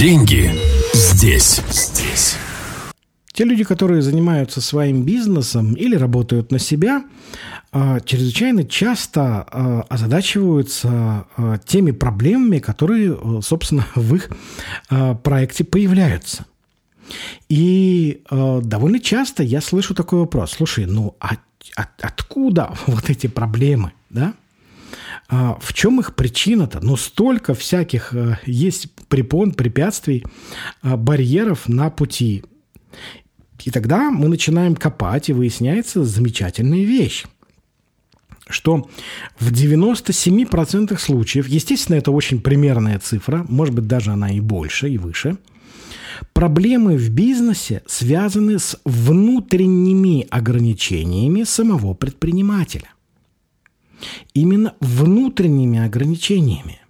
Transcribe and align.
Деньги 0.00 0.50
здесь. 0.94 1.60
Здесь. 1.68 2.36
Те 3.34 3.44
люди, 3.44 3.64
которые 3.64 4.00
занимаются 4.00 4.62
своим 4.62 5.02
бизнесом 5.02 5.74
или 5.74 5.94
работают 5.94 6.50
на 6.50 6.58
себя, 6.58 7.04
а, 7.70 8.00
чрезвычайно 8.00 8.64
часто 8.64 9.20
а, 9.42 9.84
озадачиваются 9.90 11.26
а, 11.36 11.58
теми 11.58 11.90
проблемами, 11.90 12.60
которые, 12.60 13.42
собственно, 13.42 13.86
в 13.94 14.14
их 14.14 14.30
проекте 15.22 15.64
появляются. 15.64 16.46
И 17.50 18.22
довольно 18.30 19.00
часто 19.00 19.42
я 19.42 19.60
слышу 19.60 19.94
такой 19.94 20.20
вопрос. 20.20 20.52
Слушай, 20.52 20.86
ну 20.86 21.14
а, 21.20 21.36
от, 21.76 21.88
откуда 22.00 22.72
вот 22.86 23.10
эти 23.10 23.26
проблемы, 23.26 23.92
да? 24.08 24.32
В 25.30 25.72
чем 25.72 26.00
их 26.00 26.16
причина-то? 26.16 26.80
Ну, 26.82 26.96
столько 26.96 27.54
всяких 27.54 28.12
есть 28.46 28.92
препон, 29.08 29.52
препятствий, 29.52 30.24
барьеров 30.82 31.68
на 31.68 31.88
пути. 31.90 32.42
И 33.64 33.70
тогда 33.70 34.10
мы 34.10 34.28
начинаем 34.28 34.74
копать, 34.74 35.28
и 35.28 35.32
выясняется 35.32 36.04
замечательная 36.04 36.84
вещь 36.84 37.26
что 38.52 38.88
в 39.38 39.52
97% 39.52 40.98
случаев, 40.98 41.46
естественно, 41.46 41.94
это 41.94 42.10
очень 42.10 42.40
примерная 42.40 42.98
цифра, 42.98 43.46
может 43.48 43.72
быть, 43.74 43.86
даже 43.86 44.10
она 44.10 44.32
и 44.32 44.40
больше, 44.40 44.88
и 44.88 44.98
выше, 44.98 45.38
проблемы 46.32 46.96
в 46.96 47.10
бизнесе 47.10 47.82
связаны 47.86 48.58
с 48.58 48.76
внутренними 48.84 50.26
ограничениями 50.30 51.44
самого 51.44 51.94
предпринимателя. 51.94 52.88
Именно 54.34 54.74
внутренними 54.80 55.84
ограничениями. 55.84 56.80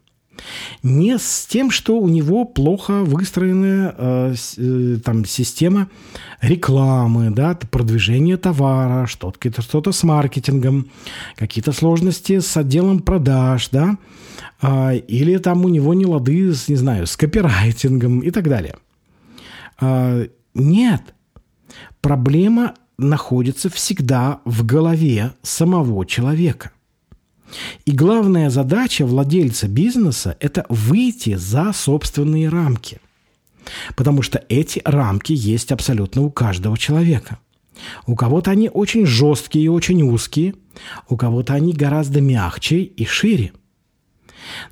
Не 0.83 1.19
с 1.19 1.47
тем, 1.47 1.71
что 1.71 1.99
у 1.99 2.09
него 2.09 2.45
плохо 2.45 3.05
выстроенная 3.05 3.95
э, 3.97 4.35
э, 4.57 4.97
там, 5.05 5.25
система 5.25 5.89
рекламы, 6.41 7.31
да, 7.31 7.59
продвижения 7.71 8.37
товара, 8.37 9.07
что-то, 9.07 9.63
что-то 9.63 9.93
с 9.93 10.03
маркетингом, 10.03 10.91
какие-то 11.37 11.73
сложности 11.73 12.41
с 12.41 12.57
отделом 12.57 13.01
продаж, 13.01 13.69
да, 13.71 13.99
э, 14.63 14.97
или 14.97 15.37
там 15.39 15.65
у 15.65 15.69
него 15.69 15.95
не 15.95 16.07
лады 16.07 16.55
с, 16.55 16.69
не 16.69 16.77
знаю, 16.77 17.07
с 17.07 17.17
копирайтингом 17.17 18.21
и 18.21 18.31
так 18.31 18.49
далее. 18.49 18.77
Э, 19.81 20.29
нет. 20.55 21.15
Проблема 22.01 22.75
находится 22.97 23.69
всегда 23.71 24.41
в 24.45 24.65
голове 24.65 25.33
самого 25.43 26.05
человека. 26.07 26.73
И 27.85 27.93
главная 27.93 28.51
задача 28.51 29.05
владельца 29.05 29.69
бизнеса– 29.69 30.37
это 30.41 30.67
выйти 30.69 31.35
за 31.35 31.73
собственные 31.73 32.49
рамки. 32.49 33.01
Потому 33.97 34.23
что 34.23 34.45
эти 34.49 34.81
рамки 34.85 35.33
есть 35.33 35.73
абсолютно 35.73 36.23
у 36.23 36.31
каждого 36.31 36.79
человека. 36.79 37.39
У 38.07 38.15
кого-то 38.15 38.51
они 38.51 38.69
очень 38.69 39.07
жесткие 39.07 39.67
и 39.67 39.69
очень 39.69 40.03
узкие, 40.03 40.55
у 41.09 41.17
кого-то 41.17 41.55
они 41.55 41.73
гораздо 41.73 42.21
мягче 42.21 42.83
и 42.83 43.05
шире. 43.05 43.53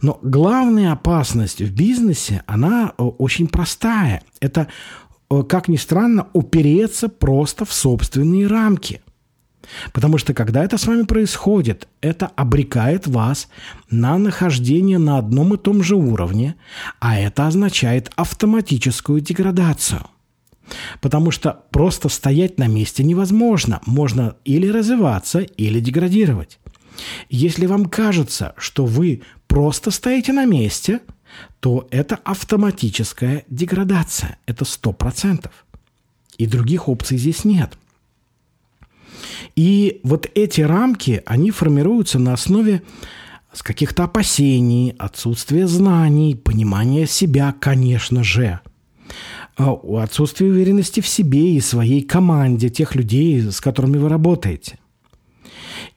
Но 0.03 0.19
главная 0.23 0.93
опасность 0.93 1.61
в 1.61 1.73
бизнесе, 1.73 2.43
она 2.47 2.93
э, 2.97 3.03
очень 3.03 3.49
простая. 3.49 4.23
Это, 4.41 4.69
э, 5.31 5.43
как 5.43 5.69
ни 5.69 5.77
странно, 5.77 6.29
упереться 6.33 7.09
просто 7.09 7.65
в 7.65 7.73
собственные 7.73 8.47
рамки– 8.47 9.01
Потому 9.93 10.19
что 10.19 10.35
когда 10.35 10.65
это 10.65 10.79
с 10.79 10.87
вами 10.87 11.03
происходит, 11.03 11.89
это 12.01 12.27
обрекает 12.37 13.07
вас 13.07 13.49
на 13.91 14.19
нахождение 14.19 14.99
на 14.99 15.19
одном 15.19 15.55
и 15.55 15.59
том 15.59 15.83
же 15.83 15.97
уровне, 15.97 16.57
а 17.01 17.19
это 17.19 17.47
означает 17.47 18.11
автоматическую 18.17 19.21
деградацию. 19.21 20.03
Потому 21.01 21.31
что 21.31 21.63
просто 21.71 22.09
стоять 22.09 22.59
на 22.59 22.67
месте 22.67 23.03
невозможно. 23.03 23.81
Можно 23.87 24.37
или 24.45 24.69
развиваться, 24.69 25.41
или 25.41 25.81
деградировать. 25.81 26.59
Если 27.31 27.67
вам 27.67 27.87
кажется, 27.87 28.55
что 28.59 28.85
вы 28.85 29.23
просто 29.47 29.91
стоите 29.91 30.33
на 30.33 30.45
месте, 30.45 31.01
то 31.61 31.87
это 31.91 32.19
автоматическая 32.25 33.45
деградация. 33.49 34.39
Это 34.47 34.65
100%. 34.65 35.51
И 36.37 36.47
других 36.47 36.89
опций 36.89 37.17
здесь 37.17 37.45
нет– 37.45 37.79
и 39.57 40.01
вот 40.03 40.29
эти 40.35 40.61
рамки, 40.61 41.23
они 41.27 41.51
формируются 41.51 42.19
на 42.19 42.33
основе 42.33 42.83
с 43.53 43.63
каких-то 43.63 44.05
опасений, 44.05 44.95
отсутствия 44.99 45.67
знаний, 45.67 46.35
понимания 46.35 47.07
себя, 47.07 47.55
конечно 47.59 48.23
же, 48.23 48.61
а, 49.57 49.79
отсутствия 50.03 50.49
уверенности 50.49 51.01
в 51.01 51.09
себе 51.09 51.55
и 51.55 51.61
своей 51.61 52.03
команде, 52.03 52.69
тех 52.69 52.95
людей, 52.95 53.41
с 53.41 53.61
которыми 53.61 53.97
вы 53.97 54.09
работаете. 54.09 54.79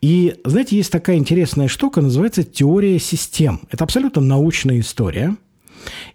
И, 0.02 0.36
знаете, 0.46 0.78
есть 0.78 0.92
такая 0.92 1.18
интересная 1.18 1.68
штука, 1.68 2.02
называется 2.02 2.44
теория 2.44 2.98
систем. 3.00 3.62
Это 3.70 3.84
абсолютно 3.84 4.22
научная 4.22 4.80
история. 4.80 5.36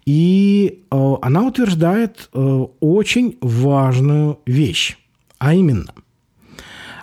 И 0.04 0.84
э, 0.91 1.15
она 1.22 1.44
утверждает 1.44 2.28
э, 2.32 2.66
очень 2.81 3.36
важную 3.41 4.41
вещь, 4.47 4.97
а 5.38 5.54
именно– 5.54 5.92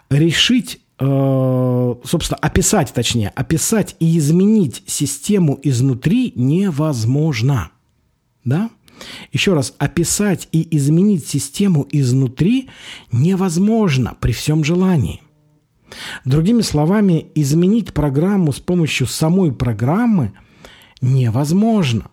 решить 0.09 0.81
э, 0.99 1.95
собственно, 2.03 2.37
описать, 2.41 2.93
точнее, 2.93 3.29
описать 3.29 3.95
и 3.99 4.17
изменить 4.17 4.83
систему 4.87 5.59
изнутри 5.63 6.33
невозможно. 6.35 7.71
Да? 8.43 8.69
Еще 9.31 9.53
раз, 9.53 9.73
описать 9.79 10.47
и 10.51 10.75
изменить 10.75 11.27
систему 11.27 11.87
изнутри 11.91 12.69
невозможно 13.11 14.15
при 14.19 14.31
всем 14.31 14.63
желании. 14.63 15.21
Другими 16.25 16.61
словами, 16.61 17.27
изменить 17.35 17.93
программу 17.93 18.51
с 18.51 18.59
помощью 18.59 19.07
самой 19.07 19.51
программы 19.51 20.33
невозможно. 21.01 22.09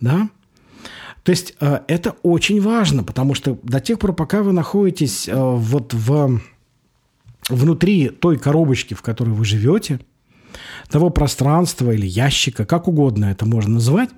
Да? 0.00 0.28
То 1.22 1.30
есть 1.30 1.54
э, 1.60 1.80
это 1.88 2.16
очень 2.22 2.60
важно, 2.60 3.02
потому 3.02 3.34
что 3.34 3.58
до 3.62 3.80
тех 3.80 3.98
пор, 3.98 4.14
пока 4.14 4.42
вы 4.42 4.52
находитесь 4.52 5.28
э, 5.28 5.34
вот 5.34 5.94
в 5.94 6.40
внутри 7.48 8.08
той 8.08 8.38
коробочки, 8.38 8.94
в 8.94 9.02
которой 9.02 9.30
вы 9.30 9.44
живете, 9.44 10.00
того 10.88 11.10
пространства 11.10 11.90
или 11.90 12.06
ящика, 12.06 12.64
как 12.64 12.88
угодно 12.88 13.26
это 13.26 13.46
можно 13.46 13.74
называть, 13.74 14.10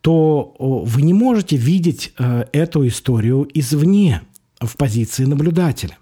то 0.00 0.54
вы 0.58 1.02
не 1.02 1.12
можете 1.12 1.56
видеть 1.56 2.12
э, 2.18 2.44
эту 2.52 2.86
историю 2.86 3.48
извне, 3.52 4.22
в 4.60 4.76
позиции 4.76 5.24
наблюдателя. 5.24 5.98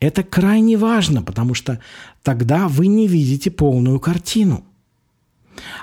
Это 0.00 0.22
крайне 0.22 0.76
важно, 0.76 1.22
потому 1.22 1.54
что 1.54 1.80
тогда 2.22 2.68
вы 2.68 2.86
не 2.86 3.08
видите 3.08 3.50
полную 3.50 4.00
картину. 4.00 4.64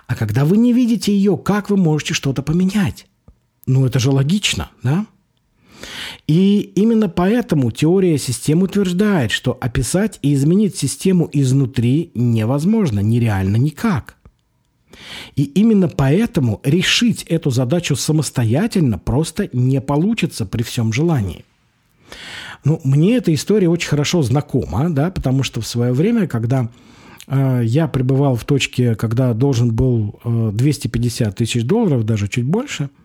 А 0.07 0.15
когда 0.15 0.45
вы 0.45 0.57
не 0.57 0.73
видите 0.73 1.15
ее, 1.15 1.37
как 1.37 1.69
вы 1.69 1.77
можете 1.77 2.13
что-то 2.13 2.43
поменять? 2.43 3.07
Ну, 3.65 3.85
это 3.85 3.99
же 3.99 4.11
логично, 4.11 4.69
да? 4.83 5.05
И 6.27 6.71
именно 6.75 7.09
поэтому 7.09 7.71
теория 7.71 8.17
систем 8.17 8.63
утверждает, 8.63 9.31
что 9.31 9.57
описать 9.59 10.19
и 10.21 10.33
изменить 10.33 10.77
систему 10.77 11.29
изнутри 11.31 12.11
невозможно, 12.13 12.99
нереально 12.99 13.57
никак. 13.57 14.15
И 15.35 15.43
именно 15.43 15.89
поэтому 15.89 16.61
решить 16.63 17.23
эту 17.23 17.49
задачу 17.49 17.95
самостоятельно 17.95 18.99
просто 18.99 19.49
не 19.51 19.81
получится 19.81 20.45
при 20.45 20.63
всем 20.63 20.93
желании. 20.93 21.45
Ну, 22.63 22.79
мне 22.83 23.17
эта 23.17 23.33
история 23.33 23.67
очень 23.67 23.89
хорошо 23.89 24.21
знакома, 24.21 24.89
да, 24.89 25.11
потому 25.11 25.43
что 25.43 25.59
в 25.59 25.67
свое 25.67 25.91
время, 25.91 26.27
когда 26.27 26.69
э, 27.27 27.61
я 27.65 27.87
пребывал 27.87 28.35
в 28.35 28.45
точке, 28.45 28.95
когда 28.95 29.33
должен 29.33 29.73
был 29.73 30.19
э, 30.23 30.51
250 30.53 31.35
тысяч 31.35 31.63
долларов, 31.65 32.05
даже 32.05 32.27
чуть 32.29 32.45
больше– 32.45 32.89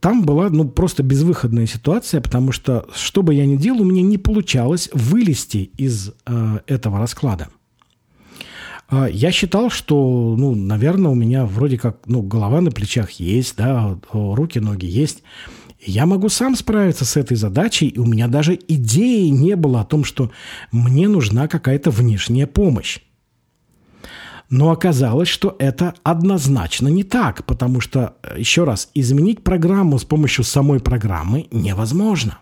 там 0.00 0.24
была 0.24 0.48
ну, 0.48 0.66
просто 0.66 1.02
безвыходная 1.02 1.66
ситуация, 1.66 2.22
потому 2.22 2.52
что, 2.52 2.86
что 2.94 3.22
бы 3.22 3.34
я 3.34 3.44
ни 3.44 3.56
делал, 3.56 3.82
у 3.82 3.84
меня 3.84 4.00
не 4.00 4.16
получалось 4.16 4.88
вылезти 4.94 5.70
из 5.76 6.12
э, 6.24 6.58
этого 6.66 6.98
расклада. 6.98 7.48
Э, 8.90 9.08
я 9.12 9.30
считал, 9.32 9.68
что, 9.68 10.34
ну, 10.38 10.54
наверное, 10.54 11.10
у 11.10 11.14
меня 11.14 11.44
вроде 11.44 11.76
как 11.76 11.98
ну, 12.06 12.22
голова 12.22 12.62
на 12.62 12.70
плечах 12.70 13.10
есть, 13.12 13.56
да, 13.58 13.98
руки, 14.10 14.58
ноги 14.58 14.86
есть. 14.86 15.22
Я 15.80 16.06
могу 16.06 16.30
сам 16.30 16.56
справиться 16.56 17.04
с 17.04 17.18
этой 17.18 17.36
задачей, 17.36 17.88
и 17.88 17.98
у 17.98 18.06
меня 18.06 18.28
даже 18.28 18.58
идеи 18.68 19.28
не 19.28 19.54
было 19.54 19.82
о 19.82 19.84
том, 19.84 20.04
что 20.04 20.30
мне 20.72 21.08
нужна 21.08 21.46
какая-то 21.46 21.90
внешняя 21.90 22.46
помощь. 22.46 23.00
Но 24.48 24.70
оказалось, 24.70 25.28
что 25.28 25.56
это 25.58 25.94
однозначно 26.04 26.88
не 26.88 27.02
так, 27.02 27.44
потому 27.46 27.80
что, 27.80 28.16
э, 28.22 28.38
еще 28.38 28.64
раз, 28.64 28.90
изменить 28.94 29.42
программу 29.42 29.98
с 29.98 30.04
помощью 30.04 30.44
самой 30.44 30.80
программы 30.80 31.48
невозможно. 31.50 32.38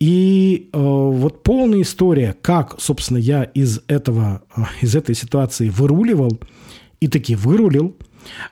И 0.00 0.70
э, 0.72 0.78
вот 0.78 1.42
полная 1.42 1.82
история, 1.82 2.34
как, 2.40 2.80
собственно, 2.80 3.18
я 3.18 3.44
из 3.44 3.80
этого, 3.88 4.42
э, 4.56 4.62
из 4.80 4.96
этой 4.96 5.14
ситуации 5.14 5.68
выруливал, 5.68 6.40
и 7.00 7.08
таки 7.08 7.34
вырулил, 7.34 7.96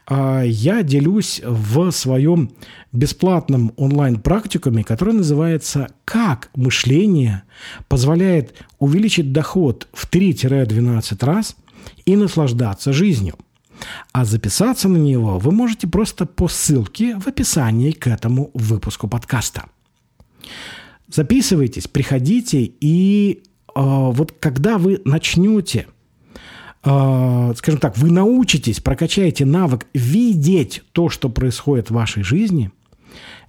я 0.09 0.83
делюсь 0.83 1.41
в 1.45 1.91
своем 1.91 2.53
бесплатном 2.93 3.73
онлайн-практикуме, 3.77 4.85
который 4.85 5.15
называется 5.15 5.89
«Как 6.05 6.51
мышление 6.55 7.43
позволяет 7.89 8.55
увеличить 8.79 9.33
доход 9.33 9.89
в 9.93 10.11
3-12 10.11 11.25
раз 11.25 11.57
и 12.05 12.17
наслаждаться 12.17 12.93
жизнью». 12.93 13.37
А 14.13 14.25
записаться 14.25 14.89
на 14.89 14.99
него 14.99 15.39
вы 15.39 15.51
можете 15.51 15.89
просто 15.89 16.27
по 16.27 16.49
ссылке 16.49 17.19
в 17.19 17.27
описании 17.27 17.91
к 17.91 18.07
этому 18.07 18.51
выпуску 18.55 19.09
подкаста. 19.09 19.65
Записывайтесь, 21.09 21.89
приходите, 21.89 22.63
и 22.63 23.43
э, 23.43 23.71
вот 23.75 24.33
когда 24.39 24.79
вы 24.79 25.01
начнете– 25.05 25.87
э, 26.85 27.55
скажем 27.57 27.81
так, 27.81 27.97
вы 27.99 28.11
научитесь, 28.11 28.81
прокачаете 28.81 29.45
навык 29.45 29.87
видеть 29.95 30.83
то, 30.93 31.09
что 31.09 31.29
происходит 31.29 31.91
в 31.91 31.95
вашей 31.95 32.23
жизни, 32.23 32.71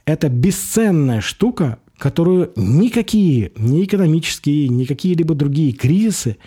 это 0.06 0.30
бесценная 0.30 1.22
штука, 1.22 1.78
которую 1.98 2.52
никакие, 2.56 3.52
ни 3.56 3.86
экономические, 3.86 4.68
ни 4.68 4.86
какие-либо 4.86 5.36
другие 5.36 5.72
кризисы 5.72 6.38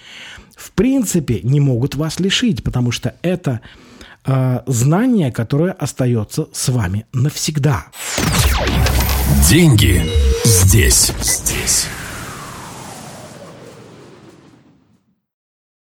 в 0.54 0.72
принципе 0.72 1.40
не 1.42 1.60
могут 1.60 1.94
вас 1.94 2.18
лишить, 2.20 2.62
потому 2.62 2.90
что 2.90 3.14
это 3.22 3.60
э, 4.24 4.60
знание, 4.66 5.30
которое 5.30 5.72
остается 5.72 6.48
с 6.52 6.68
вами 6.68 7.06
навсегда. 7.12 7.86
Деньги 9.48 10.02
здесь, 10.44 11.12
здесь. 11.20 11.86